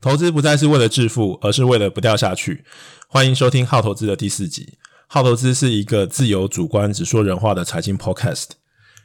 [0.00, 2.64] 投资不再是为了致富，而是为了不掉下去。
[3.06, 4.62] 欢迎收听《好投资》的第四集。
[5.06, 8.46] 《好投资》是一个自由主观、只说人话的财经 Podcast。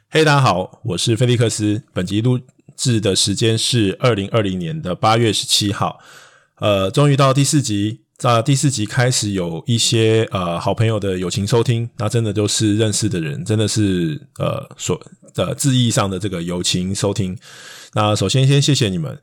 [0.10, 1.84] 嘿，大家好，我是菲利克斯。
[1.92, 2.40] 本集录
[2.78, 6.00] 制的时间是二零二零年的八月十七号。
[6.60, 14.98] 呃，终于到第四集，在第四集开始有一些呃好朋友的友情收听，那真的都是认识的人，真的是呃所
[15.34, 17.38] 的字义上的这个友情收听。
[17.96, 19.20] 那首先先谢谢你们。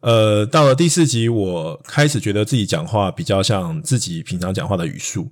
[0.00, 5.30] 呃，到了第四集，我开始觉得自己讲话比较像自己平常讲话的语速。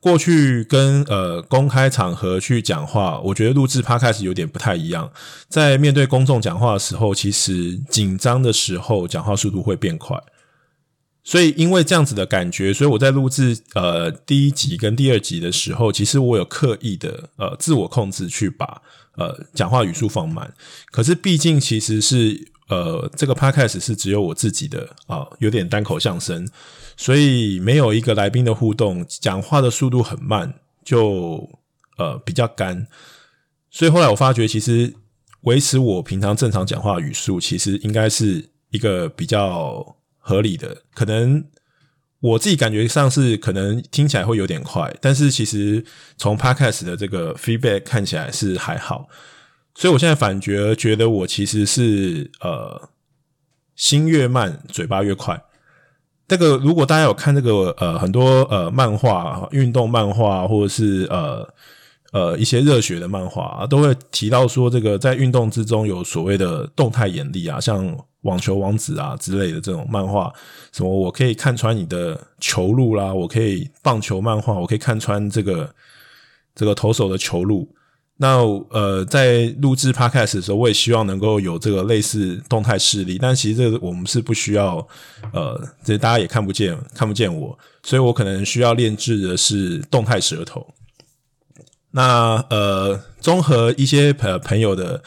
[0.00, 5.10] 过去跟呃公开场合去讲话，我觉得录制 Podcast 有点不太一样。
[5.48, 10.16] 在面对公众讲话的时候，其实紧张的时候讲话速度会变快。
[11.22, 18.80] 所以因为这样子的感觉，所以我在录制呃第一集跟第二集的时候，其实我有刻意的呃自我控制去把
[19.16, 20.54] 呃讲话语速放慢。
[20.92, 22.52] 可是毕竟其实是。
[22.68, 26.46] 呃，这个 podcast 是只有我自己的啊，有点单口相声，
[26.96, 31.48] 所以没有一个来宾的互动，讲话的速度很慢，就
[31.96, 32.86] 呃比较干。
[33.70, 34.94] 所以后来我发觉，其实
[35.42, 40.82] 维持我平常正常讲话语速，其实应该是一个比较合理的。
[40.94, 41.44] 可能
[42.20, 45.84] 我自己感觉上是可能听起来会有点快，但是其实
[46.16, 49.08] 从 podcast 的这个 feedback 看起来是还好。
[49.78, 52.88] 所以，我现在反觉觉得我其实是呃，
[53.76, 55.40] 心越慢，嘴巴越快。
[56.26, 61.48] 这个如果大家有看这个呃很多呃漫画、运动漫画，或者是呃
[62.10, 70.32] 呃一些热血的漫画，都会提到说，这个在运动之中有所谓的动态眼力啊，像网球王子啊之类的这种漫画，
[70.72, 75.72] 什么我可以看穿你的球路啦，我可以棒球漫画，我可以看穿这个
[76.56, 77.72] 这个投手的球路。
[78.20, 78.38] 那
[78.70, 84.84] 呃，在录制 Podcast 的时候，我也希望能够有这个类似动态视力，但其实这个我们是不需要，
[85.32, 90.66] 呃，这大家也看不见，看不见我，所以我可能需要练制的是动态舌头。
[91.92, 95.00] 那呃，综合一些朋朋友的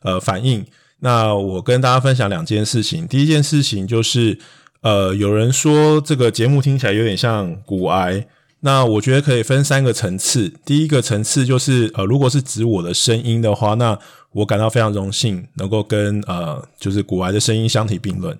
[0.00, 0.64] 呃反应，
[1.00, 3.06] 那我跟大家分享两件事情。
[3.06, 4.38] 第一件事情就是，
[4.80, 8.26] 呃，有人说这个节目听起来有点像骨癌。
[8.66, 10.50] 那我觉得可以分三个层次。
[10.64, 13.98] 第一个层次就是，呃，如果是指我的声音的话，那
[14.32, 18.38] 我感到非常荣幸能够跟呃，就是股癌的声音相提并论。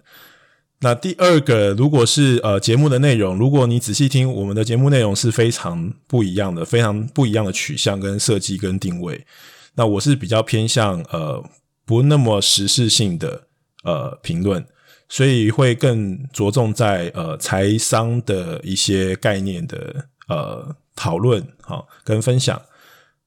[0.81, 9.27] 那第二个，如果是呃节目的内容，如果你仔细听，我们的节目内容是非常不一样的，非常不一样的取向跟设计跟定位。
[9.75, 11.45] 那我是比较偏向呃
[11.84, 13.43] 不那么时事性的
[13.84, 14.65] 呃评论。
[15.07, 22.62] 所以会更着重在呃财商的一些概念的呃讨论好跟分享。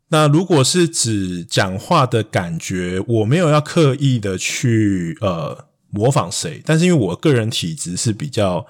[0.09, 8.65] 那如果是指讲话的感觉，我没有要刻意的去呃模仿谁，但是因为我个人体质是比较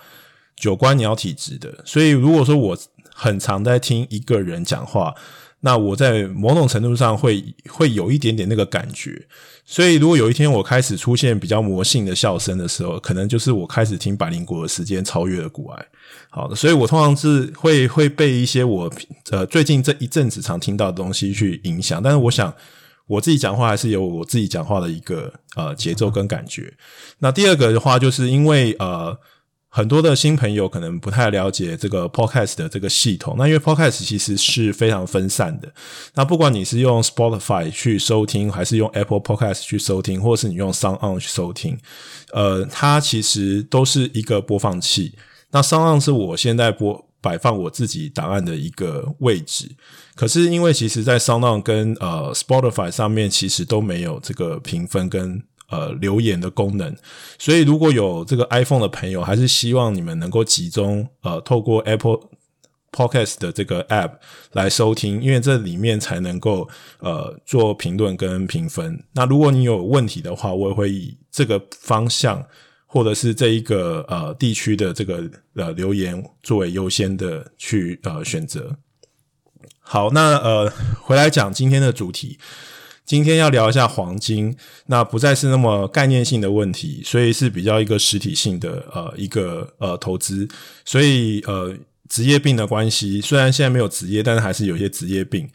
[0.56, 2.78] 九官鸟体质的，所以如果说我
[3.14, 5.14] 很常在听一个人讲话。
[5.60, 9.28] 那我在某种程度上会会有一点点那个感觉，
[9.66, 15.86] 所以如果有一天我开始出现比较魔性的笑声的时候，可能就是我开始听百灵国的时间超越了股癌。
[16.30, 18.92] 好，所以我通常是会会被一些我
[19.32, 22.54] 呃最近这一阵子常听到的东西去影响，但是我想
[23.08, 26.72] 我自己讲话还是有我自己讲话的一个呃节奏跟感觉。
[27.18, 29.18] 那第二个的话，就是因为呃。
[29.78, 35.72] 很多的新朋友可能不太了解这个 Podcast 的这个系统，那因为 Podcast 其实是非常分散的。
[36.16, 41.78] 那不管你是用 Spotify 去收听，还是用 Apple Podcast 去收听，或是你用 SoundOn 去收听，
[42.34, 45.14] 呃，它其实都是一个播放器。
[45.52, 49.70] 那 SoundOn 是我现在播摆放我自己档案的一个位置。
[50.16, 55.44] 可是因为其实，在 SoundOn 跟呃 Spotify 上面，其实都没有这个评分跟。
[55.70, 56.96] 呃，留言的功能，
[57.38, 62.20] 所以如果有这个 iPhone 的朋友，还是希望你们能够集中呃，透过 Apple
[62.90, 64.14] Podcast 的这个 App
[64.54, 66.70] 来收听，因为这里面才能够
[67.00, 69.04] 呃做评论跟评分。
[69.12, 72.42] 那如果你有问题的话，我也会以这个方向
[72.86, 78.78] 或者是这一个呃地区的这个呃留言作为优先的去呃选择。
[79.80, 80.72] 好，那呃
[81.02, 82.40] 回来讲今天的主题。
[83.08, 84.54] 今天要聊一下黄金，
[84.88, 90.46] 那不再是那么概念性的问题，所以是比较一个实体性的呃一个呃投资，
[90.84, 91.74] 所以呃
[92.10, 95.50] 职业病的关系，虽然现在没有职业，但是还是有些职业病。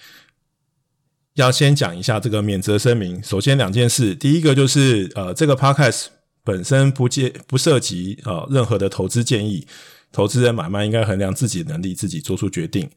[1.35, 3.23] 要先讲一下这个免责声明。
[3.23, 6.07] 首先两件事，第一个就是呃这个 podcast
[6.43, 9.67] 本身不介不涉及呃任何的投资建议。
[10.13, 12.89] 投资人买卖应该衡量自己的能力，自己做出决定。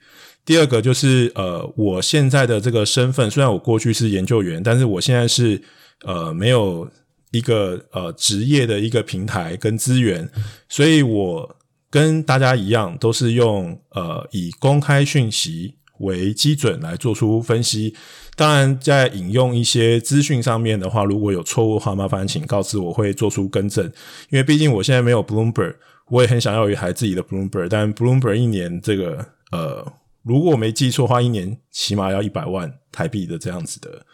[0.46, 5.60] 第二个就是，呃，我现在的这个身份，虽然我过去是研究员，但是我现在是
[6.04, 6.88] 呃没有
[7.32, 10.30] 一个呃职业的一个平台跟资源，
[10.70, 11.56] 所以我
[11.90, 17.96] 跟大家一样，都是用呃以公开讯息为基准来做出分析。
[18.36, 23.86] 当然，在引用一些资讯上面的话，如果有错误的话，麻烦请告知我，会做出更正。
[24.30, 25.76] 因为毕竟我现在没有 Bloomberg，
[26.10, 29.86] 我也很想要一台自己的 Bloomberg，但 Bloomberg 一年这个呃，
[30.24, 34.06] 如果我没记错的话，一年起码要一百万台币的这样子的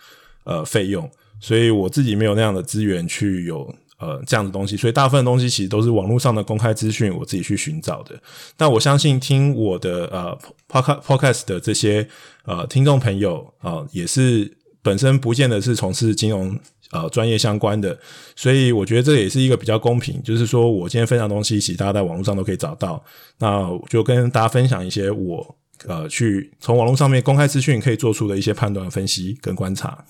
[0.45, 1.09] 呃费用，
[1.39, 3.73] 所以我自己没有那样的资源去有。
[4.03, 8.19] 呃，这样的东西，所以大部分的东西其实都是网络上的公开资讯，我自己去寻找的。
[8.57, 10.35] 但我相信听我的呃
[10.67, 12.07] podcast podcast 的这些
[12.45, 14.51] 呃听众朋友啊、也是
[14.81, 16.59] 本身不见得是从事金融
[16.91, 17.97] 呃专业相关的，
[18.35, 23.03] 所以我觉得这也是一个比较公平，就是说我今天分享的东西，其实大家在网络上都可以找到。
[23.39, 25.55] 那就跟大家分享一些我
[25.87, 30.05] 呃去从网络上面公开资讯可以做出的一些判断、分析跟观察。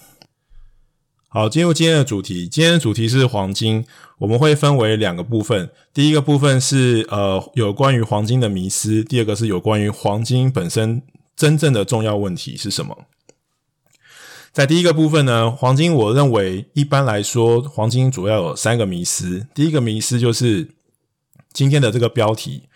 [1.33, 2.45] 好，进入今天的主题。
[2.45, 3.85] 今天的主题是黄金，
[4.17, 5.69] 我们会分为两个部分。
[5.93, 11.01] 第一个部分是呃有关于黄金的迷思，第二个是有关于黄金本身
[11.37, 13.05] 真正的重要问题是什么。
[14.53, 19.47] 在第一个部分呢，黄金我认为一般来说，黄金主要有三个迷思。
[19.53, 20.69] 第一个迷思就是
[21.53, 22.69] 今天的这个标题，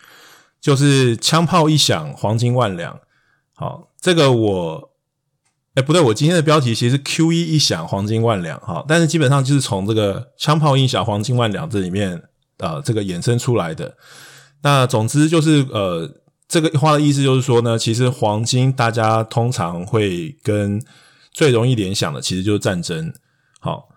[0.60, 2.98] 就是枪炮一响，黄金万两。
[3.54, 4.90] 好，这个我。
[5.74, 12.16] 哎，不对，我今天的标题其实 QE 一响，黄金万两哈，但是基本上就是从这个枪炮一响，黄金万两这里面
[12.56, 13.94] 啊、呃，这个衍生出来的。
[14.62, 16.10] 那总之就是呃，
[16.48, 20.82] 这个话的意思就是说呢，其实黄金大家通常会跟
[21.36, 23.12] 最容易联想的，其实就是战争。
[23.60, 23.90] 好，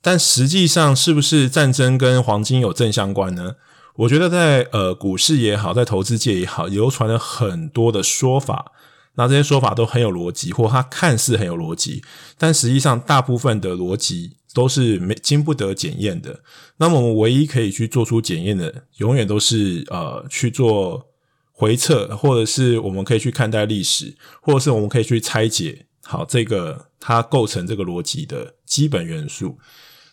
[0.00, 3.56] 但实际上是不是战争跟黄金有正相关呢？
[3.94, 8.72] 我觉得在呃股市也好，在投资界也好，流传了很多的说法。
[9.16, 12.02] 那这些说法都很有逻辑，或它看似很有逻辑，
[12.38, 16.40] 但实际上大部分的逻辑都是没经不得检验的。
[16.78, 21.08] 那么我们唯一可以去做出检验的，永远都是呃去做
[21.52, 29.58] 回测，或者是我们可以去看待历史，或者是我们可以去拆解好这个它构成这个逻辑的基本元素。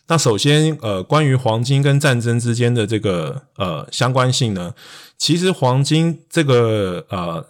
[0.08, 4.74] 那首先呃，关于黄金跟战争之间的这个呃相关性呢，
[5.16, 7.44] 其实黄金这个呃。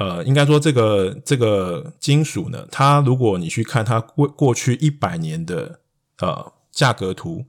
[0.00, 5.80] 呃，应该说这个这个金属呢，它如果你去看它过过去一百年的
[6.20, 7.44] 呃价格图，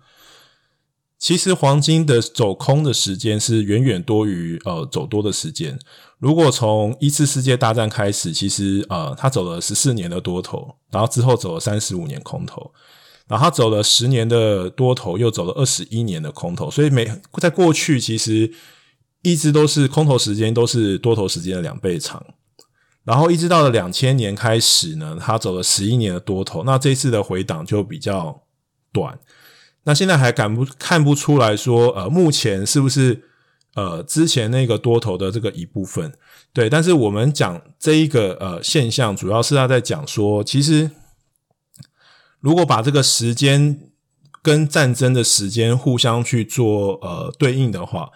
[1.20, 5.78] 其实黄金的走空的时间是远远多于呃走多的时间。
[6.18, 12.72] 如果从一次世界大战开始，其实呃它走了十四年的多头，然后之后走了三十五年空头，
[13.28, 17.06] 然后它走了十年的多头，又走了二十一年的空头，所以每
[17.40, 18.50] 在过去其实
[19.22, 22.26] 一直都是空头时间都是多头时间的两倍长。
[23.04, 28.44] 然后一直到了两千年开始呢，它走了十一年的多头，那这次的回档就比较
[28.94, 29.20] 短。
[29.84, 33.24] 那现在还敢不看不出来说，呃，目前是不是
[33.76, 36.14] 呃之前那个多头的这个一部分？
[36.54, 40.92] 对，但是我们讲这一个呃现象，主要是他在讲说，其实
[42.40, 43.80] 如果把这个时间
[44.42, 48.10] 跟战争的时间互相去做呃对应的话。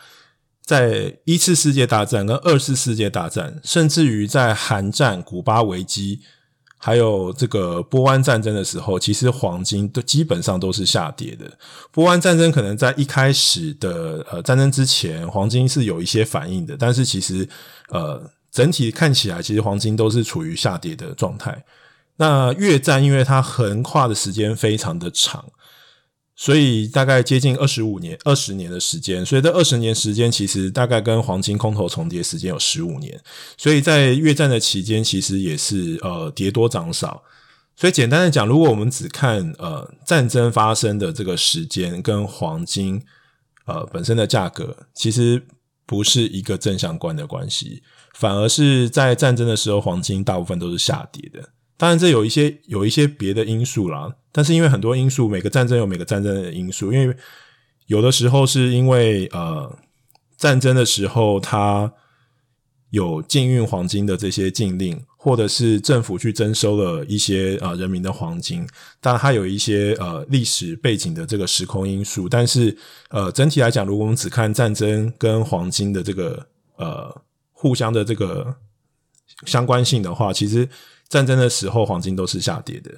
[0.66, 6.22] 在一次世界大战跟二次世界大战，甚至于在韩战、古巴危机，
[6.86, 11.50] 还有这个波湾战争的时候，其实黄金都基本上都是下跌的。
[11.94, 17.48] 波湾战争可能在一开始的呃战争之前，黄金是有一些反应的，但是其实
[17.88, 18.22] 呃
[18.52, 21.64] 整体看起来，其实黄金都是处于下跌的状态。
[22.18, 25.46] 那越战因为它横跨的时间非常的长。
[26.36, 33.22] 所以大概接近二十五年、二十年的时间，所以这二十年时间其实大概跟黄金空头重叠时间有十五年，
[33.58, 37.24] 所以在越战的期间其实也是呃跌多涨少。
[37.76, 43.02] 所以简单的讲，如果我们只看呃战争发生的这个时间跟黄金
[43.66, 45.46] 呃本身的价格，其实
[45.86, 47.84] 不是一个正相关的关系，
[48.16, 51.50] 反而是在战争的时候，黄金大部分都是下跌的。
[51.84, 56.94] 当然，这有一些有一些别的因素啦，但是因为很多因素，每个战争有每个战争的因素。
[56.94, 57.14] 因为
[57.88, 59.78] 有的时候是因为呃
[60.38, 61.92] 战争的时候，它
[62.92, 68.66] 有禁运黄金的这些禁令，或者是政府去征收了一些呃人民的黄金，
[69.02, 72.30] 当然它有一些呃历史背景的这个时空因素。
[72.30, 72.78] 但是
[73.10, 76.48] 呃整体来讲，如果我们只看战争跟黄金的这个
[76.78, 77.22] 呃
[77.52, 78.56] 互相的这个
[79.46, 80.66] 相关性的话，其实。
[81.14, 82.92] 战争的时候，黄金都是下跌的。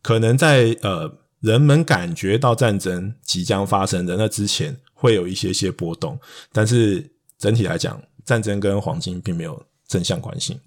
[0.00, 6.16] 可能在呃人们感觉到战争即将发生的那之前，会有一些些波动。
[6.52, 10.60] 但是整体来讲，战争跟黄金并没有正向关系。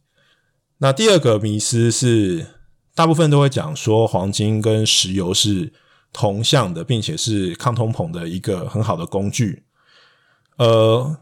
[0.79, 2.45] 那第二个迷思是，
[2.93, 5.71] 大部分都会讲说黄金跟石油是
[6.11, 9.63] 同向的，并且是抗通膨的一个很好的工具。
[10.57, 11.17] 呃，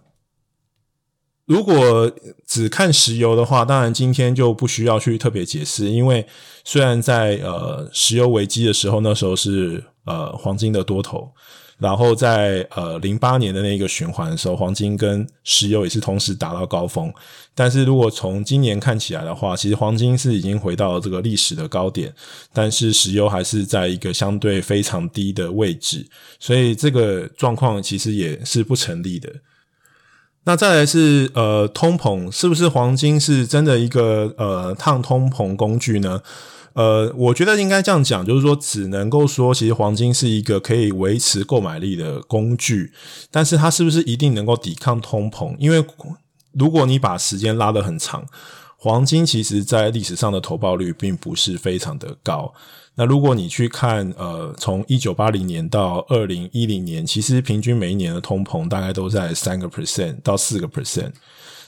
[1.49, 2.11] 如果
[2.45, 6.23] 只看石油的话，当然今天就不需要去特别解释，因为
[6.63, 11.27] 虽然在呃石油危机的时候，那时候是呃黄金的多头。
[11.79, 17.11] 然后在呃零八年的那个循环的时候，黄金跟石油也是同时达到高峰。
[17.55, 22.13] 但是如果从今年看起来的话，其实黄金是已经回到了这个历史的高点，
[22.53, 26.05] 但是石油还是在一个相对非常低的位置，
[26.39, 29.33] 所以这个状况其实也是不成立的。
[30.49, 36.23] 那再来是呃通膨，是不是黄金是真的一个呃抗通膨工具呢？
[36.73, 42.91] 呃，我觉得应该这样讲，就是说，只能够说，其实黄金是一个可以维持购买力的工具，
[43.29, 45.55] 但是它是不是一定能够抵抗通膨？
[45.59, 45.85] 因为
[46.53, 48.25] 如果你把时间拉得很长，
[48.81, 52.53] 黄金其实在历史上的投报率并不是非常的高。
[52.95, 61.11] 那如果你去看，呃，从一九八零年到二零一零年，其实平均每一年的通膨大概都在三个 percent 到四个 percent。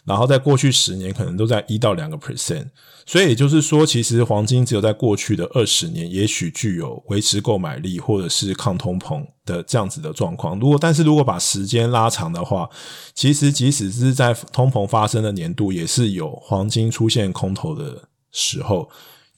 [0.04, 2.68] 然后在过去十年，可能都在一到两个 percent，
[3.06, 10.60] 所以也就是说，其实黄金只有在过去的二十年，也许具有维持购买力或者是抗通膨的这样子的状况。
[10.60, 12.70] 如果但是如果把时间拉长的话，
[13.14, 18.90] 其实即使是在通膨发生的年度，也是有黄金出现空头的时候。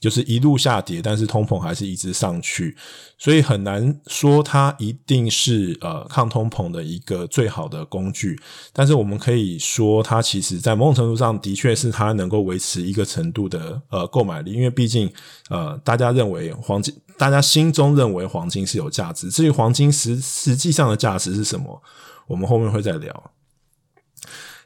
[0.03, 2.75] 就是一路下跌，但是通膨还是一直上去，
[3.17, 8.37] 所以很难说它一定是呃抗通膨的一个最好的工具。
[8.73, 15.09] 但是我们可以说，它其实在某种程度上的确是它能够维持一个程度的呃购买力，因为毕竟
[15.49, 19.29] 呃大家认为黄金，大家心中认为黄金是有价值。
[19.29, 21.81] 至于黄金实实际上的价值是什么，
[22.27, 23.31] 我们后面会再聊。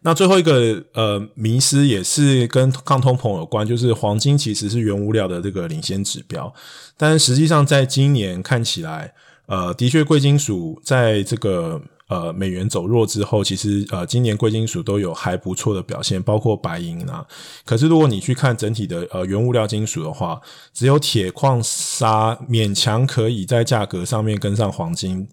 [0.08, 6.54] 那最后一个呃迷失也是跟抗通膨有关，就是黄金其实是原物料的这个领先指标，
[6.96, 9.14] 但实际上在今年看起来，
[9.48, 17.28] 呃，的确贵金属在这个呃美元走弱之后，其实呃今年贵金属都有还不错的表现，包括白银啊。
[17.66, 20.40] 可是如果你去看整体的呃原物料金属的话，
[20.74, 25.28] 只有铁矿砂勉强可以在价格上面跟上黄金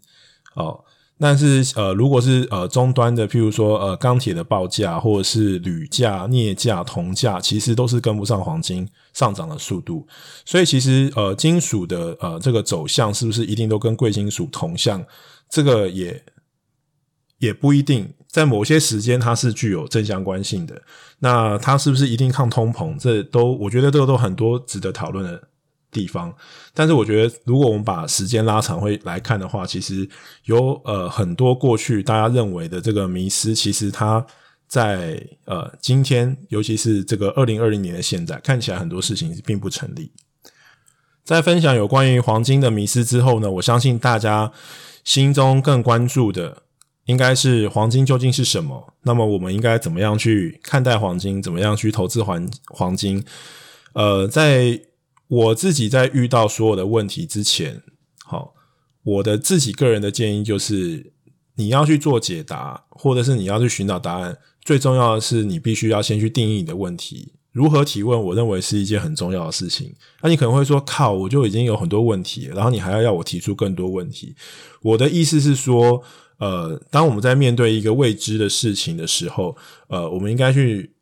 [0.57, 0.81] 哦。
[1.19, 10.07] 但是，呃，如果是呃终端的，譬如说呃钢铁的报价，或者是铝价、镍价、铜价，其实都是跟不上黄金上涨的速度。
[10.45, 15.05] 所以，其实呃金属的呃这个走向是不是一定都跟贵金属同向？
[15.49, 16.25] 这个也
[17.39, 18.13] 也不一定。
[18.27, 20.83] 在某些时间，它是具有正相关性的。
[21.21, 22.99] 那它是不是一定抗通膨？
[22.99, 25.41] 这都我觉得这个都很多值得讨论的
[25.95, 26.35] 地方，
[26.75, 30.09] 但是我觉得，如果我们把时间拉长会来看的话，其实
[30.47, 34.27] 有呃很多过去大家认为的这个迷思，其实它
[34.67, 40.11] 在呃今天，尤其是这个二零二零年的现在，看起来很多事情并不成立。
[41.23, 44.53] 在分享有关于黄金的迷思之后呢，我相信大家
[45.05, 46.63] 心中更关注的
[47.07, 48.95] 应该是黄金究竟是什么？
[49.03, 51.43] 那么我们应该怎么样去看待黄金？
[51.43, 53.25] 怎么样去投资黄黄金？
[53.93, 54.81] 呃，在
[55.35, 57.83] 我自己在遇到所有的问题之前，
[58.25, 58.55] 好，
[59.03, 61.13] 我的自己个人的建议就是，
[61.57, 67.33] 你要去做解答，或者是你要去寻找答案，最重要的是你必须要先去定义你的问题。
[67.51, 69.95] 如何提问，我认为是一件很重要的事情。
[70.23, 74.37] 那你可能会说，靠，我就已经有很多问题，然后你还要要我提出更多问题。
[74.83, 76.03] 我的意思是说，
[76.39, 79.57] 呃，当我们在面对一个未知的事情的时候，
[79.89, 80.95] 呃，我们应该去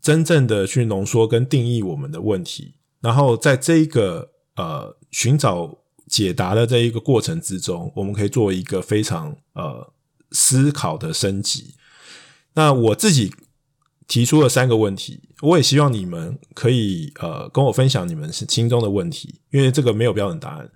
[0.00, 2.75] 真正的去浓缩跟定义我们的问题。
[3.00, 9.92] 然后在这一个呃寻找解答的这一个过程之中，我们可以做一个非常呃
[10.32, 11.74] 思考的升级。
[12.54, 13.32] 那我自己
[14.08, 20.70] 提出了三个问题，我也希望你们可以呃跟我分享你们心中的问题，因为这个没有标准答案。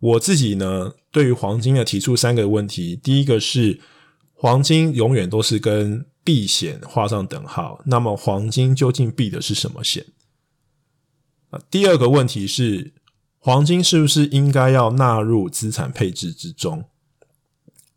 [0.00, 3.80] 我自己呢，对于黄金的提出三个问题，第一个是
[4.34, 10.04] 黄金永远都是跟避险画上等号，那么黄金究竟避的是什么险？
[11.70, 12.92] 第二个问题是，
[13.38, 16.84] 黄金是不是应该要纳入资产配置之中？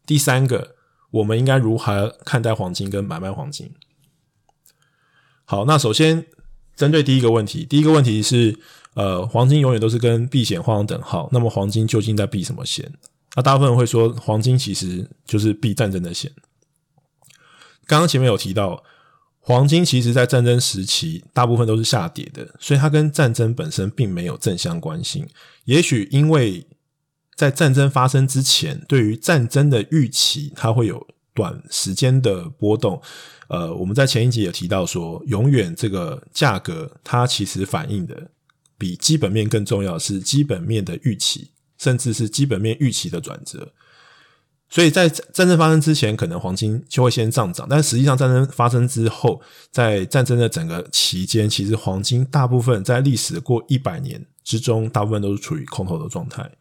[0.06, 0.76] 第三个，
[1.12, 3.72] 我们应该如何看待黄金跟买卖黄金？
[5.46, 6.26] 好，那首先
[6.76, 8.60] 针对第一个问题，第一个问题是，
[8.96, 12.92] 呃，黄金永远都是跟避险画上等号，那么黄金究竟在避什么险？
[13.36, 16.32] 那大部分人会说，黄金其实就是避战争的险。
[17.86, 18.84] 刚刚前面有提到。
[19.48, 25.28] 黄金其实，在战争时期，大部分都是下跌的，所以它跟战争本身并没有正相关性。
[25.66, 26.66] 也许因为
[27.36, 33.00] 在战争发生之前，对于战争的预期，它会有短时间的波动。
[33.50, 38.32] 呃，我们在前一集也提到说，永远这个价格，它其实反映的
[38.80, 41.52] 比基本面更重要是基本面的预期。
[41.78, 43.74] 甚至是基本面预期的转折。
[44.70, 49.42] 所以在战争发生之前，可能黄金就会先上涨，但实际上战争发生之后，
[49.72, 56.52] 在战争的整个期间，其实黄金大部分在历史过一百年之中，大部分都是处于空头的状态。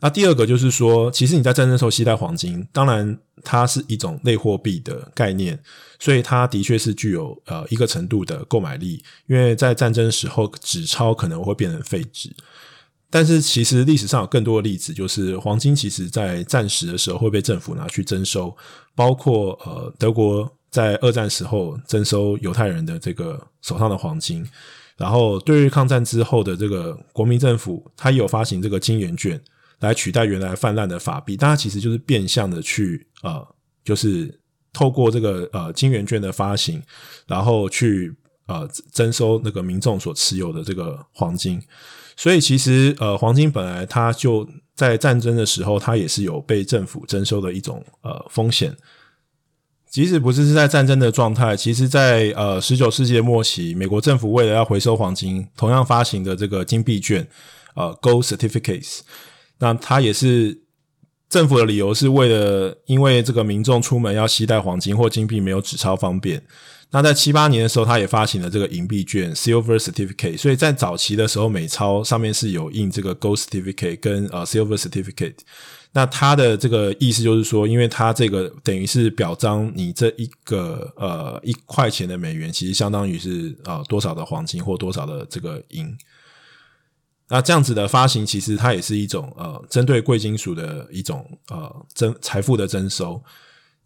[0.00, 5.58] 那第二个就是说，其实你在战争的时候携带黄金，当然它是一种类货币的概念，
[5.98, 12.34] 所以它的确是具有呃一个程度的购买力，因为在战争时候纸钞可能会变成废纸。
[13.14, 18.52] 但是其实历史上有更多的例子，就是黄金其实在战时的时候会被政府拿去征收，
[18.92, 24.44] 包括呃德国在二战时候征收犹太人的这个手上的黄金，
[24.96, 29.40] 然后对日抗战之后的这个国民政府，它也有发行这个金圆券
[29.78, 33.46] 来取代原来泛滥的法币，大家其实就是变相的去呃，
[33.84, 34.36] 就是
[34.72, 36.82] 透过这个呃金圆券的发行，
[37.28, 38.12] 然后去
[38.48, 41.62] 呃征收那个民众所持有的这个黄金。
[42.16, 48.76] 所以其实，呃，黄金本来它就在战争的时候，它也是有被政府征收的一种呃风险。
[49.90, 57.26] 即使不是是在战争的状态，其实在呃十九世纪末期，美国政府为了要回收黄金，同样发行的这个金币券，
[57.76, 59.00] 呃，Gold Certificates，
[59.58, 60.62] 那它也是
[61.28, 66.42] 政府的理由是为了因为这个民众出门要携带黄金或金币没有纸钞方便。
[66.94, 70.38] 那在七八年的时候，他也发行了这个银币券 （Silver Certificate）。
[70.38, 75.38] 所以在早期的时候，美钞上面是有印这个 Gold Certificate 跟呃 Silver Certificate。
[75.90, 85.92] 那它的这个意思就是说，因为它这个等于是表彰你这一个呃一块钱的美元，其实相当于是呃多少的黄金或多少的这个银。
[87.28, 93.20] 那这样子的发行，其实它也是一种呃针对贵金属的一种呃征财富的征收。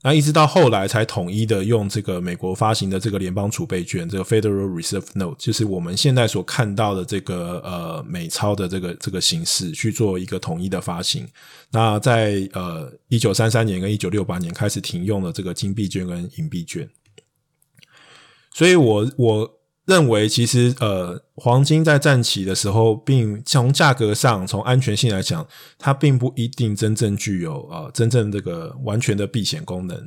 [0.02, 11.26] 那一直到后来才统一的用这个美国发行的这个联邦储备券，这个 Federal Reserve Note，就是我们现在所看到的这个呃美钞的这个这个形式去做一个统一的发行。
[11.70, 16.88] 那在呃一九三三年跟一九六八年开始停用了这个金币券跟银币券。
[18.54, 19.57] 所以我我。
[19.88, 25.48] 认为其实呃，黄金在战期的时候，并从价格上、从安全性来讲，
[25.78, 30.06] 它并不一定真正具有呃真正这个完全的避险功能。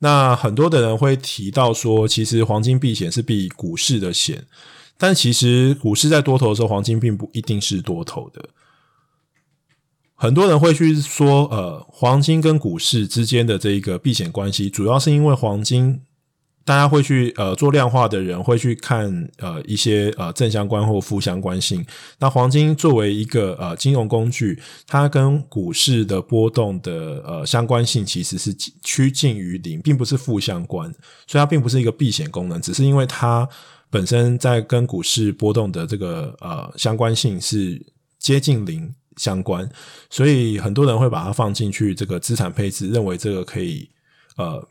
[0.00, 4.44] 那很多的人会提到说，其实黄金避险是避股市的险，
[4.98, 8.48] 但其实股市在多头的时候，黄金并不一定是多头的。
[10.16, 16.00] 很多人会去说，呃，黄金跟股市之间的这一个避险关系，主要是因为黄金。
[16.64, 21.84] 大家会去呃做量化的人会去看呃一些呃正相关或负相关性。
[22.18, 30.90] 那黄金作为一个呃金融工具，它跟股市的波动的呃相关性其实是趋近于零，并不是负相关，
[31.26, 33.46] 所以它并不是一个避险功能，只是因为它
[33.90, 37.78] 本身在跟股市波动的这个呃相关性是
[38.18, 39.68] 接近零相关，
[40.08, 43.90] 所以很多人会把它放进去这个资产配置，认为这个可以
[44.38, 44.66] 呃。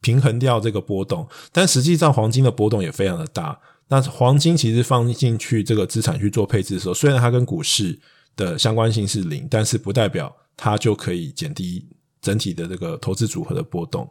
[0.00, 3.58] 平衡掉这个波动，但实际上黄金的波动也非常的大。
[3.88, 7.98] 那黄金其实放进去这个资产去做配置的时候，虽然它跟股市
[8.36, 11.86] 的相关性是零，但是不代表它就可以减低
[12.20, 14.08] 整体的这个投资组合的波动。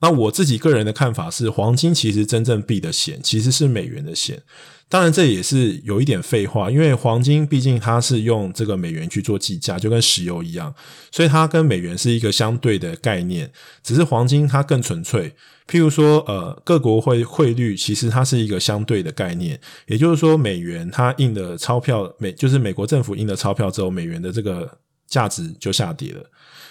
[0.00, 4.42] 那我自己个人的看法是，黄金其实真正避的险其实是美元的险。
[4.88, 10.72] 当然，这也是有一点废话，因为黄金毕竟它是用这个美元去做计价，就跟石油一样，
[11.10, 13.50] 所以它跟美元是一个相对的概念。
[13.82, 15.34] 只是黄金它更纯粹，
[15.68, 26.22] 譬如说，呃，各国汇汇率其实它是一个相对的概念，也就是说，美元它印的钞票，美就是美国政府印的钞票之后，美元的这个价值就下跌了。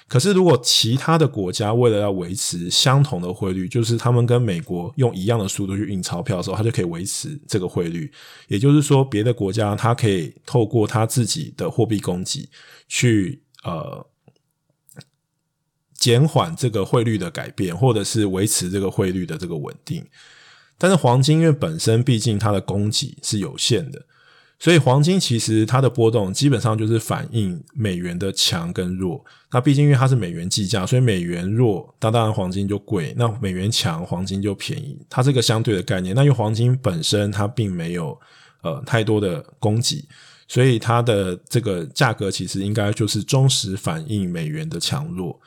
[0.07, 8.11] 可是，如果其他的国家为了要维持相同的汇率，就是他们跟美国用一样的速度去印钞票的时候，它就可以维持这个汇率。
[8.47, 12.47] 也就是说，别的国家它可以透过它自己的货币供给
[12.87, 14.05] 去呃
[15.95, 20.05] 减缓这个汇率的改变，或者是维持这个汇率的这个稳定。
[20.77, 24.05] 但是黄金因为本身毕竟它的供给是有限的。
[24.57, 29.23] 所以黄金其实它的波动基本上就是反映美元的强跟弱。
[29.51, 34.97] 那毕竟因为它是美元计价，所以美元弱，那当然黄金就贵；那美元强，黄金就便宜。
[35.09, 36.15] 它是个相对的概念。
[36.15, 38.17] 那因为黄金本身它并没有
[38.63, 40.05] 呃太多的供给，
[40.47, 45.39] 所以它的这个价格其实应该就是忠实反映美元的强弱。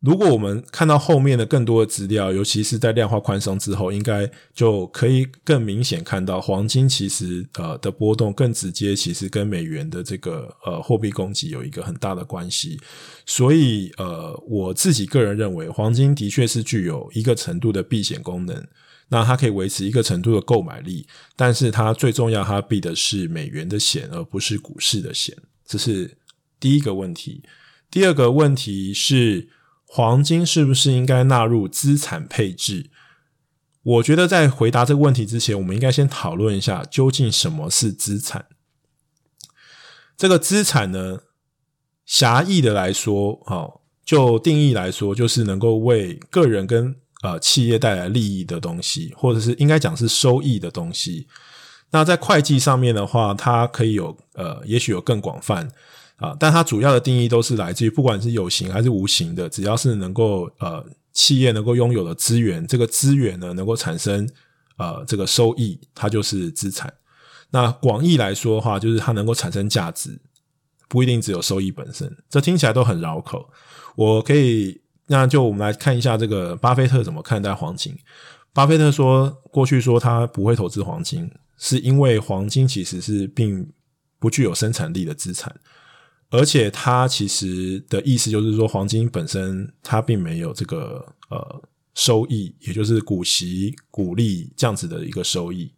[0.00, 12.78] 如果我们看到后面的更多的资料，尤其是在量化宽松之后，应该就可以更明显看到黄金其实呃的波动更直接，其实跟美元的这个呃货币供给有一个很大的关系。
[13.26, 18.64] 所以呃我自己个人认为，黄金的确是具有一个程度的避险功能，
[19.08, 25.36] 那它可以维持一个程度的购买力，但是它最重要，它避的是美元的险，而不是股市的险。
[25.66, 26.16] 这是
[26.60, 27.42] 第一个问题。
[27.90, 29.48] 第二个问题是，
[29.90, 32.90] 黄金是不是应该纳入资产配置？
[33.82, 38.46] 我觉得在回答这个问题之前，我们应该先讨论一下究竟什么是资产。
[40.16, 41.20] 这个资产呢，
[42.04, 51.26] 狭义的来说，哦，就定义来说，就是能够为个人跟呃企业带来利益的东西，或者是应该讲是收益的东西。
[51.90, 55.70] 那在会计上面的话，它可以有呃，也许有更广泛
[56.18, 60.84] 啊，但它主要的定义都是来自于不管是有形还是无形的，只要是能够呃。
[61.14, 64.28] 企业能够拥有的资源，这个资源呢，能够产生
[64.76, 66.94] 呃这个收益，它就是资产。
[67.50, 70.16] 那广义来说的话，就是它能够产生价值，
[70.86, 72.16] 不一定只有收益本身。
[72.30, 73.50] 这听起来都很绕口。
[73.96, 77.98] 我可以，那就我们来看一下这个巴菲特怎么看待黄金。
[78.52, 83.68] 巴菲特说，过去说他不会投资黄金，是因为黄金其实是并
[84.20, 85.52] 不具有生产力的资产。
[86.30, 91.62] 而且它其实的意思就是说，黄金本身它并没有这个呃
[91.94, 95.72] 收益，也就是股息、股利这样子的一个收益。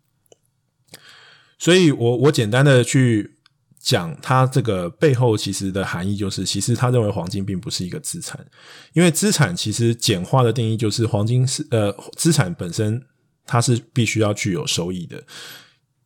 [1.56, 3.38] 所以我我简单的去
[3.78, 8.44] 讲它这个背后其实的含义，就是其实他认为黄金并不是一个资产，
[8.92, 13.00] 因为资产其实简化的定义就是黄金是呃资产本身
[13.46, 15.22] 它是必须要具有收益的。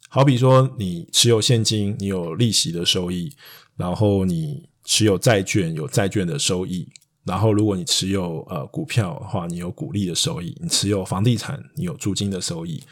[0.08, 3.32] 好比说你持有现金，你有利息的收益。
[3.76, 6.86] 然后你持有债券，有债券的收益；
[7.24, 12.82] 然后如果你持有呃股票的话，你有股利的收益；你持有房地产，你有租金的收益。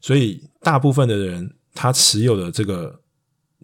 [0.00, 3.00] 所以大部分的人他持有的这个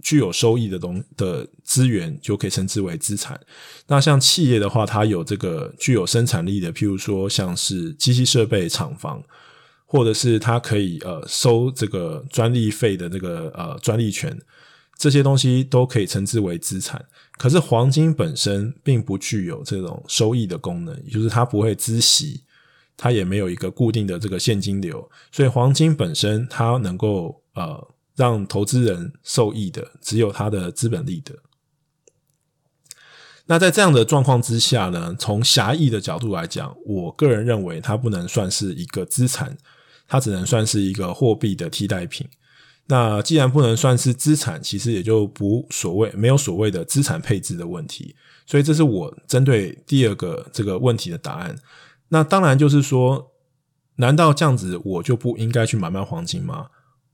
[0.02, 3.40] 具有收益的东的资源，就可以称之为资产。
[3.86, 9.22] 那像企业的话，它有这个具有生产力的，譬如说像是机器设备厂房，
[9.86, 14.36] 或者是它可以呃收这个专利费的这个呃专利权。
[14.96, 17.04] 这些东西都可以称之为资产，
[17.36, 22.44] 可是黄金本身并不具有这种收益的功能，也就是它不会孳息，
[22.96, 31.34] 它也没有一个固定的这个现金流，所以黄金本身它能够呃让投资人受益的只有它的资本利得。
[33.46, 39.58] 那在这样的状况之下呢，从狭义的角度来讲，我个人认为它不能算是一个资产，
[40.08, 42.26] 它只能算是一个货币的替代品。
[42.86, 51.56] 那既然不能算是资产，其实也就不所谓没有所谓的资产配置的问题，所以这是我针对第二个这个问题的答案。
[52.08, 53.32] 那当然就是说，
[53.96, 56.66] 难道这样子我就不应该去买卖黄金吗？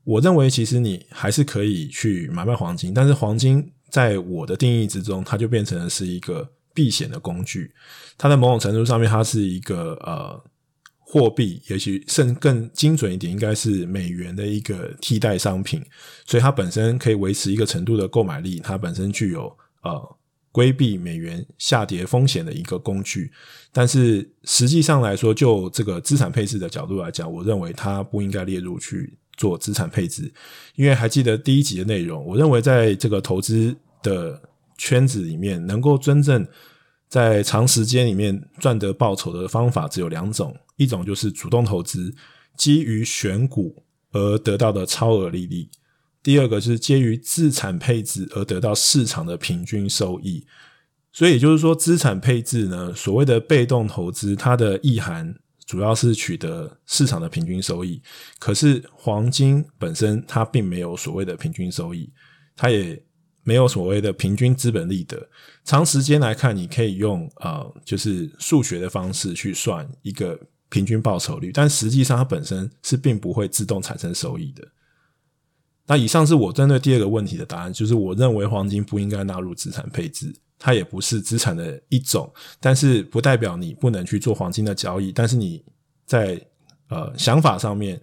[0.03, 7.73] 我认为其实你还是可以去买卖黄金，但是黄金在我的定义之中，它就变成了是一个避险的工具，
[8.17, 10.43] 它在某种程度上面，它是一个呃。
[11.11, 15.83] 货币也许甚更精准一点，应该是美元的一个替代商品，
[16.25, 20.17] 所以它本身可以维持一个程度的购买力，它本身具有呃
[20.53, 23.29] 规避美元下跌风险的一个工具。
[23.73, 30.33] 但是实际上来说，就这个资产配置的角度来讲，我认为它不应该列入去做资产配置，
[30.75, 34.41] 因为还记得第一集的内容，我认为在这个投资的
[34.77, 36.47] 圈子里面，能够真正
[37.11, 40.55] 在长时间里面赚得报酬的方法只有两种。
[40.77, 42.15] 一种就是主动投资，
[42.55, 45.69] 基于选股而得到的超额利率；
[46.23, 50.47] 第二个是基于资产配置而得到市场的平均收益。
[51.11, 58.01] 所以也就是说，资产配置呢，所谓的被动投资，它的意涵主要是取得市场的平均收益。
[58.39, 62.09] 可是黄金本身它并没有所谓的平均收益，
[62.55, 63.03] 它也
[63.43, 65.29] 没有所谓的平均资本利得。
[65.63, 70.39] 长时间来看，你可以用呃，就是数学的方式去算一个。
[70.73, 74.65] 平均报酬率，但实际上它本身是并不会自动产生收益的。
[75.85, 85.11] 那以上是我针对第二个问题的答案，就是我认为黄金不应该纳入资产配置，它也不是资产的一种，但是不代表你不能去做黄金的交易。
[85.11, 85.61] 但是你
[86.05, 86.41] 在
[86.87, 88.01] 呃想法上面，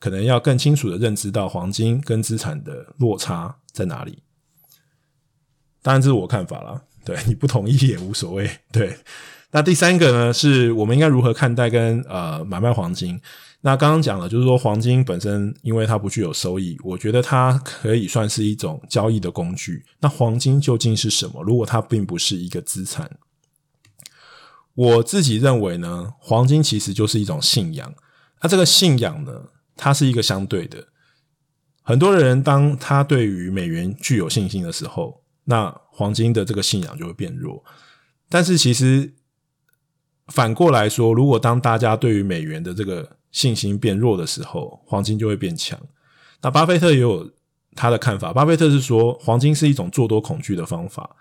[0.00, 4.18] 可能要更清楚的认知到黄金跟资产的落差在哪里。
[5.82, 8.96] 当然这是我看法啦，对， 你不同意也无所谓， 对。
[9.52, 13.20] 那第三个呢，是我们应该如何看待跟呃买卖黄金？
[13.62, 19.84] 那刚刚讲了，就是说黄金本身因为它不具有收益，我觉得它可以算是一种交易的工具。
[20.00, 21.42] 那黄金究竟是什么？
[21.42, 23.10] 如果它并不是一个资产，
[24.74, 27.92] 我自己认为呢，黄金其实就是一种信仰。
[28.40, 29.32] 那这个信仰呢，
[29.76, 30.86] 它是一个相对的。
[31.82, 35.19] 很多人当他对于美元具有信心的时候，
[35.50, 37.62] 那黄金的这个信仰就会变弱。
[38.30, 39.12] 但是其实。
[40.32, 45.76] 反过来说，如果当大家对于美元的这个信心变弱的时候，黄金就会变强。
[46.40, 47.28] 那巴菲特也有
[47.74, 51.16] 他的看法，巴菲特是说黄金是一种做多恐惧的方法。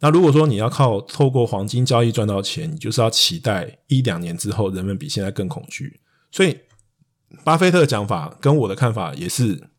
[0.00, 6.00] 那如果说你要靠透过黄金交易赚到钱，你就是要期待一两年之后人们比现在更恐惧。
[6.30, 6.58] 所以，
[7.44, 9.70] 巴菲特讲法跟我的看法也是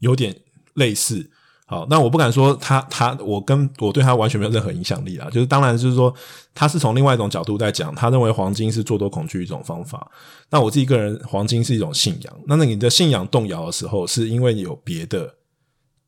[0.00, 0.38] 有点
[0.74, 1.30] 类似。
[1.66, 5.30] 好，那我不敢说他他我跟我对他完全没有任何影响力啊。
[5.30, 6.14] 就是当然就是说
[6.54, 10.10] 他是从另外一种角度在讲，他认为黄金是做多恐惧一种方法。
[10.50, 12.40] 那我自己个人，黄金是一种信仰。
[12.46, 15.34] 那那你的信仰动摇的时候，是因为有别的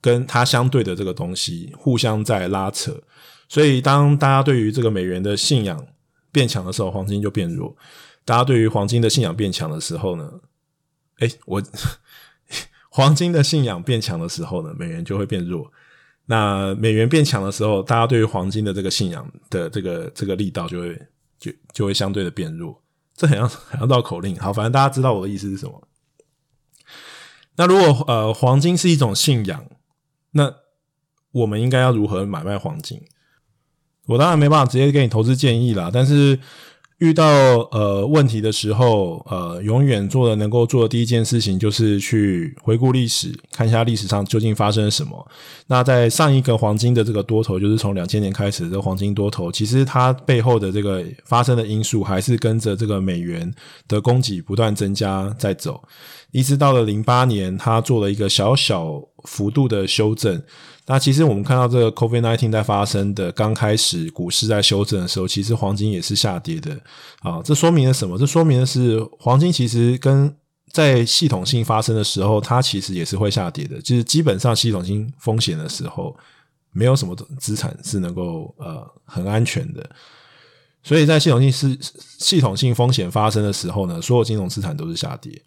[0.02, 2.94] 跟它相对的这个东西互相在拉扯。
[3.48, 5.86] 所以当大家对于这个美元的信仰
[6.30, 7.74] 变强的时候，黄金就变弱；
[8.26, 10.30] 大家对于黄金的信仰变强的时候呢，
[11.20, 11.62] 诶，我。
[12.96, 15.70] 黄金的信仰变强的时候呢，美元就会变弱。
[16.24, 20.98] 那美元变强的时候，大家对于黄金的这个信仰的这个这个力道就会
[21.38, 22.82] 就就会相对的变弱。
[23.14, 24.34] 这很像很像绕口令。
[24.38, 25.86] 好，反正大家知道我的意思是什么。
[27.56, 29.66] 那如果呃黄金是一种信仰，
[30.30, 30.54] 那
[31.32, 33.02] 我们应该要如何买卖黄金？
[34.06, 36.40] 我当然没办法直接给你投资建议啦，但是。
[36.98, 37.26] 遇到
[37.72, 45.28] 呃问题的时候，呃，永远做的能够做的第一件事情就是去回顾历史，看一下历史上究竟发生了什么。
[45.66, 53.52] 那在上一个黄金的这个多头，就是从两千年开始的这个黄金多头，其实它背后的这个发生的因素，还是跟着这个美元
[53.86, 55.82] 的供给不断增加在走，
[56.30, 60.42] 一直到了零八年，它做了一个小小幅度的修正。
[60.88, 66.78] 那其实我们看到这个 COVID-19 在发生的刚开始，股市在修正的时候，其实黄金也是下跌的
[67.20, 67.42] 啊。
[67.42, 68.16] 这说明了什么？
[68.16, 70.32] 这说明的是黄金其实跟
[70.70, 73.80] 在系统性发生的时候，它其实也是会下跌的。
[73.82, 76.16] 就是基本上系统性风险的时候，
[76.70, 79.84] 没有什么资产是能够呃很安全的。
[80.84, 81.76] 所以在系统性是
[82.20, 85.42] 系统性风险发生的时候呢，所有金融资产都是下跌。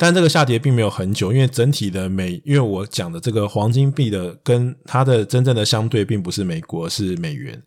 [0.00, 7.60] 但这个下跌并没有很久，因为整体的美，因为我讲的这个黄金币的跟它的真正的相对并不是美国，是美元。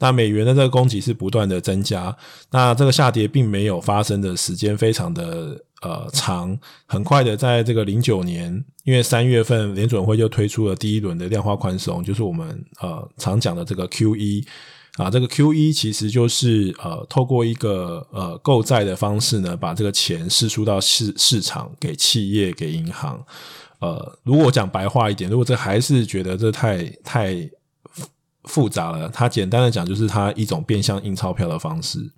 [0.00, 2.14] 那美元的这个供给是不断的增加，
[2.50, 14.44] 那这个下跌并没有发生的时间非常的呃长，很快的在这个零九年，因为三月份联准会就推出了第一轮的量化宽松，就是我们呃常讲的这个 QE。
[14.96, 23.22] 啊，这个 QE 其实就是呃，透过一个呃购债的方式呢，把这个钱释出到市市场，给企业、给银行。
[23.78, 27.50] 呃，如果讲白话一点，如果这还是觉得这太太
[28.44, 32.12] 复杂了，它简单的讲就是它一种变相印钞票的方式。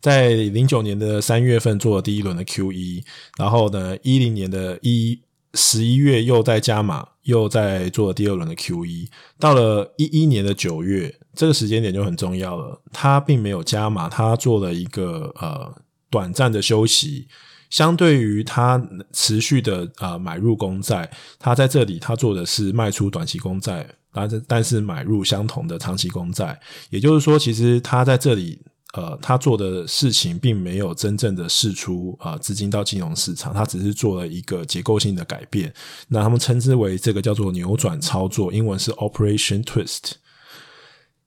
[0.00, 3.02] 在零九年的三月份做了第一轮的 QE，
[3.38, 5.18] 然后呢，一零年的一
[5.54, 11.14] 十一月又在加码，又在做第二轮的 QE，到了一一年的九月。
[11.34, 15.74] 这个时间点就很重要了，他并没有加码，他做了一个呃
[16.10, 17.26] 短暂的休息。
[17.70, 18.80] 相对于他
[19.12, 26.56] 持续的呃买入公债，他在这里他做的是卖出短期公债，但是但是买入相同的长期公债。
[26.90, 28.60] 也就是说，其实他在这里
[28.96, 35.72] 呃他做的事情并没有真正的释出啊、资金到金融市场，他只是做了一个结构性的改变。
[36.08, 40.12] 那他们称之为这个叫做扭转操作，英文是 Operation Twist。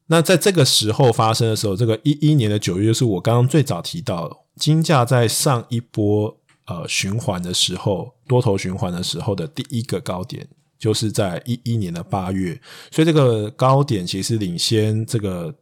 [0.10, 10.48] 那在这个时候发生的时候，这个一一年的九月，就是我刚刚最早提到，金价在上一波呃循环的时候，多头循环的时候的第一个高点，
[10.80, 12.58] 就是在一一年的八月，
[12.90, 15.54] 所以这个高点其实领先这个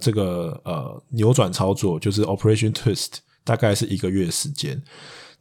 [0.00, 4.82] 这个呃扭转操作，就是 Operation Twist，大概是一个月时间。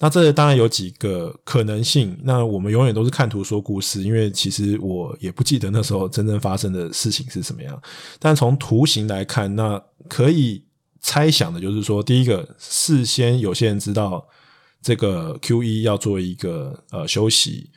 [0.02, 2.18] 那这当然有几个可能性。
[2.24, 7.82] 那我们永远都是看图说故事，因为其实我也不记得那时候真正发生的事情是什么样。
[8.18, 10.64] 但从图形来看，那可以
[11.02, 14.26] 猜想的就是说，第一个，事先有些人知道
[14.82, 17.70] 这个 QE 要做一个呃休息，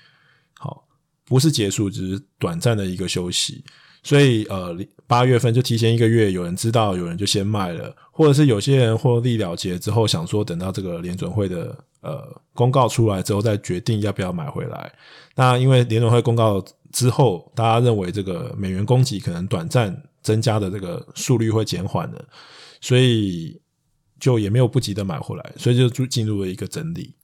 [0.54, 0.84] 好，
[1.24, 3.64] 不是结束，只是短暂的一个休息。
[4.02, 11.76] 所以呃，八月份就提前一个月，有人知道，有人就先卖了，或者是有些人获利了结之后，想说等到这个联准会的。
[12.02, 12.20] 呃，
[12.52, 14.92] 公告出来之后再决定要不要买回来。
[15.36, 16.60] 那因为联准会公告
[16.90, 22.24] 之后，大家认为这个美元供给可能短暂增加的这个速率会减缓的，
[22.80, 23.56] 所以
[24.18, 27.14] 就也没有不急的买回来，所以就进入了一个整理。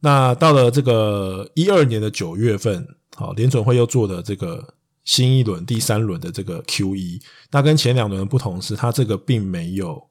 [0.00, 4.74] 那到了这个一二年的九月份，好，联准会又做的这个
[5.04, 10.10] 新一轮第三轮的这个 QE，那跟前两轮的不同是，它这个并没有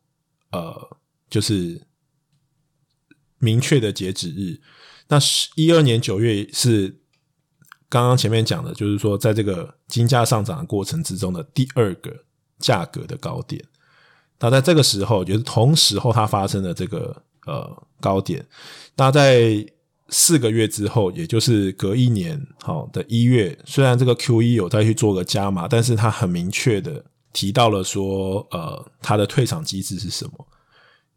[0.52, 0.98] 呃，
[1.30, 1.82] 就是。
[3.40, 4.62] 明确的截止日，
[5.10, 7.02] 那是一二年九月是
[7.90, 12.24] 刚刚前面讲的，就是说在这个金价上涨的过程之中的第二个
[12.60, 13.62] 价格的高点。
[14.40, 18.48] 那在这个时候，就是同时候它发生的这个呃高点。
[18.96, 19.66] 那在
[20.10, 30.48] 四个月之后，也就是隔一年好的一月，虽然这个 QE 有再去做个加码，但是他很明确的提到了说，呃，他的退场机制是什么？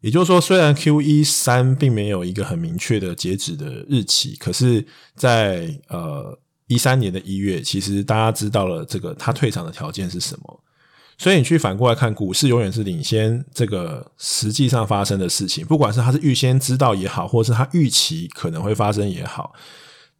[0.01, 10.63] 也就是说，虽然 QE 三并没有一个很明确的截止的日期，可是在，呃一三年的一月，其实大家知道了这个他退场的条件是什么。
[11.17, 19.53] 所以你去反过来看，股市永远是领先这个实际上发生的事情，不管是他是预先知道也好，或是他预期可能会发生也好，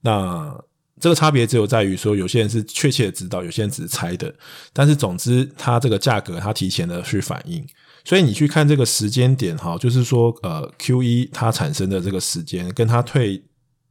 [0.01, 0.59] 那
[0.99, 4.33] 这个差别只有在于说，有些人是确切的知道，有些人只是猜的。
[4.73, 7.63] 但是总之，它这个价格它提前的去反应。
[8.03, 13.43] 所以你去看这个时间点哈，就是说，呃，Q 一它产生的这个时间，跟它退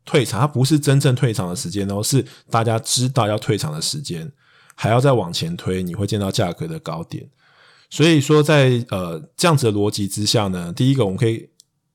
[0.05, 4.33] 退场，它不是真正退场的时间哦，是大家知道要退场的时间，
[4.77, 7.29] 还要再往前推，你会见到价格的高点。
[7.91, 11.49] 所以说在，呃这样子的逻辑之下呢，第一个我们可以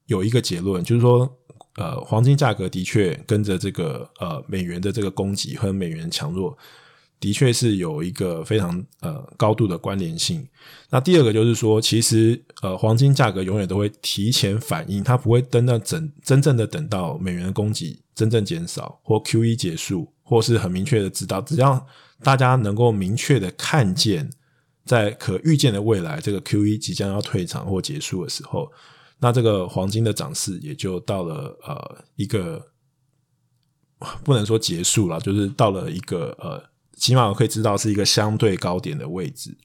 [0.08, 1.38] 有一个结论，就是说，
[1.76, 6.58] 呃，黄金价格的确跟着这个呃美元的这个供给和美元强弱。
[7.22, 10.46] 的确是有一个非常呃高度的关联性。
[10.90, 21.86] 那第二个就是说，其实呃黄金价格永远都会提前反应，它不会等到真真正的等到美元的供给真正减少或 QE 结束，或是很明确的知道，只要
[22.24, 24.28] 大家能够明确的看见，
[24.84, 28.68] 在可预见的未来，这个 QE 即将要退场或结束的时候，
[29.20, 32.66] 那这个黄金的涨势也就到了呃一个
[34.24, 36.71] 不能说结束了，就是到了一个呃。
[37.02, 39.58] 起码我可以知道是一个相对高点的位置，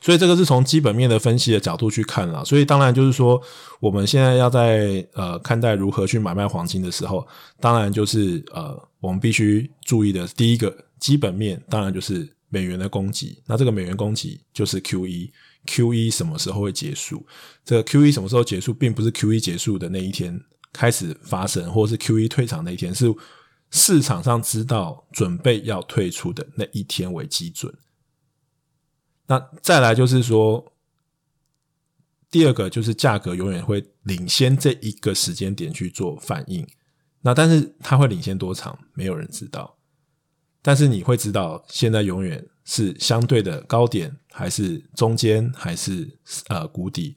[0.00, 2.42] 所以这个是从基本面的分析的角度去看了。
[2.46, 3.38] 所以当然就是说，
[3.78, 7.28] 我们现在要在呃看待如何去买卖黄金的时候，
[7.60, 13.36] 当然就是呃我们必须注意的第一个基本面，当然就是美元的供给。
[13.44, 17.26] 那这个美元供给就是 QE，QE 什么时候会结束？
[17.66, 20.40] 这个 QE 什么时候结束，并不是 QE 结束的那一天
[20.72, 23.14] 开始发生，或是 QE 退场那一天是。
[23.70, 27.74] 市场上知道准备要退出的那一天为基准。
[29.26, 30.72] 那再来就是说，
[32.30, 36.66] 第二个就是价格永远会领先这一个时间点去做反应。
[37.20, 39.76] 那但是它会领先多长，没有人知道。
[40.62, 47.16] 但是你会知道，现在永远是相对的高点，还是中间，还是呃谷底。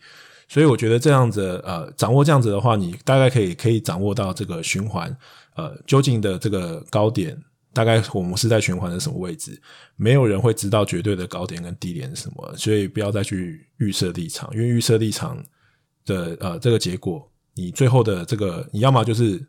[0.52, 5.16] 所以我觉得这样子呃掌握这样子的话，你大概可以可以掌握到这个循环。
[5.56, 9.58] 呃，究竟的这个高点，大概我们是在循环的什么位置？
[9.96, 15.42] 没有人会知道绝对的高点跟低点是什么，所以不要再去预设立场，因为预设立场
[16.06, 19.42] 的呃这个结果，你最后的这个你要么就是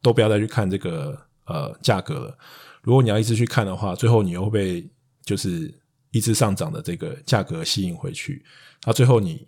[0.00, 2.36] 都不要再去看这个呃价格了。
[2.82, 4.90] 如果你要一直去看的话，最后你又会被
[5.24, 5.72] 就是
[6.10, 8.44] 一直上涨的这个价格吸引回去，
[8.84, 9.46] 那最后你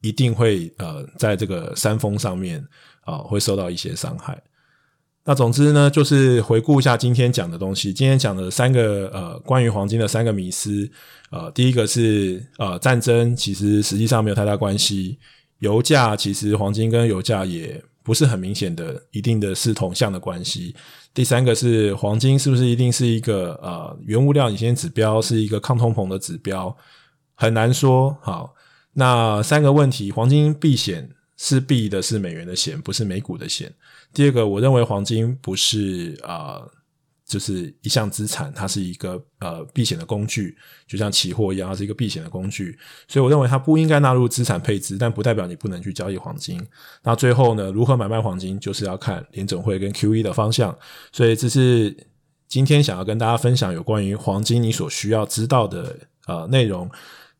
[0.00, 2.64] 一定会呃在这个山峰上面
[3.02, 4.42] 啊、会受到一些伤害。
[5.24, 7.92] 那总之呢，就是回顾一下今天讲的东西。
[7.92, 10.90] 今天讲的三个呃，关于黄金的三个迷思，
[11.30, 15.18] 呃，第一个是呃，战争其实实际上没有太大关系。
[15.58, 20.74] 油价其实黄金跟油价也不是很明显的一定的是同向的关系。
[21.12, 26.74] 第三个是黄金是不是一定是一个呃原物料领先指标，是一个抗通膨的指标，
[27.34, 28.16] 很难说。
[28.22, 28.54] 好，
[28.94, 33.72] 那三个问题，黄金避险是避的是美元的险，不是美股的险。
[34.12, 36.62] 第二个，我认为黄金不是啊、
[37.26, 42.76] 就是一项资产，它是一个呃避险的工具，就像期货一样，它是一个避险的工具。
[43.06, 46.60] 所以我认为它不应该纳入资产配置，但不代表你不能去交易黄金。
[47.02, 50.76] 那最后呢，如何买卖黄金，就是要看联总会跟 QE 的方向。
[51.12, 51.94] 所以这是
[52.48, 55.94] 今天想要跟大家分享有关于黄金你所需要知道的
[56.26, 56.90] 呃内容。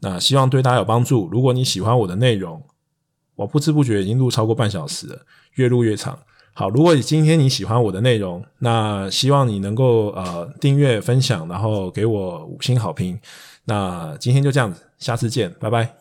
[0.00, 1.28] 那希望对大家有帮助。
[1.30, 2.62] 如果你喜欢我的内容，
[3.36, 5.20] 我不知不觉已经录超过半小时了，
[5.54, 6.18] 越录越长。
[6.52, 13.18] 好，如果你今天你喜欢我的内容，那希望你能够呃订阅、分享，然后给我五星好评。
[13.64, 15.98] 那今天就这样子，下次见，拜拜。